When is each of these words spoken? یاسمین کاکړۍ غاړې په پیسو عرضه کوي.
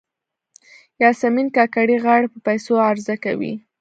یاسمین 1.03 1.47
کاکړۍ 1.55 1.97
غاړې 2.03 2.27
په 2.33 2.39
پیسو 2.45 2.73
عرضه 2.89 3.15
کوي. 3.23 3.53